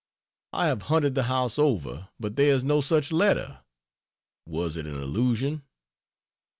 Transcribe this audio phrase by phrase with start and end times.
[0.51, 3.59] I have hunted the house over, but there is no such letter.
[4.47, 5.61] Was it an illusion?